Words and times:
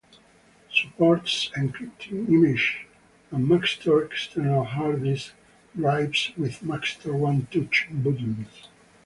Supports 0.73 1.51
encrypting 1.55 2.27
images 2.27 2.87
and 3.29 3.47
Maxtor 3.47 4.03
external 4.09 4.63
hard 4.63 5.03
disk 5.03 5.35
drives 5.77 6.31
with 6.35 6.63
Maxtor 6.63 7.11
OneTouch 7.13 8.01
buttons. 8.03 8.67